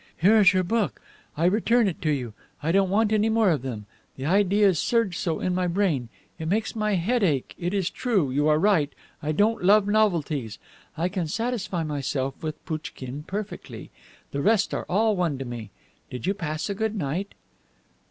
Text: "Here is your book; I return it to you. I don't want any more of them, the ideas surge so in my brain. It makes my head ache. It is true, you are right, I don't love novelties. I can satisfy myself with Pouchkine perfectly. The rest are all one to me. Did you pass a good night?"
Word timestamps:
"Here 0.17 0.39
is 0.39 0.51
your 0.51 0.63
book; 0.63 0.99
I 1.37 1.45
return 1.45 1.87
it 1.87 2.01
to 2.01 2.09
you. 2.09 2.33
I 2.63 2.71
don't 2.71 2.89
want 2.89 3.13
any 3.13 3.29
more 3.29 3.51
of 3.51 3.61
them, 3.61 3.85
the 4.17 4.25
ideas 4.25 4.79
surge 4.79 5.15
so 5.15 5.39
in 5.39 5.53
my 5.53 5.67
brain. 5.67 6.09
It 6.39 6.47
makes 6.47 6.75
my 6.75 6.95
head 6.95 7.21
ache. 7.23 7.53
It 7.59 7.71
is 7.71 7.91
true, 7.91 8.31
you 8.31 8.47
are 8.47 8.57
right, 8.57 8.91
I 9.21 9.31
don't 9.31 9.63
love 9.63 9.85
novelties. 9.87 10.57
I 10.97 11.07
can 11.07 11.27
satisfy 11.27 11.83
myself 11.83 12.41
with 12.41 12.65
Pouchkine 12.65 13.25
perfectly. 13.27 13.91
The 14.31 14.41
rest 14.41 14.73
are 14.73 14.87
all 14.89 15.15
one 15.15 15.37
to 15.37 15.45
me. 15.45 15.69
Did 16.09 16.25
you 16.25 16.33
pass 16.33 16.67
a 16.67 16.73
good 16.73 16.95
night?" 16.95 17.35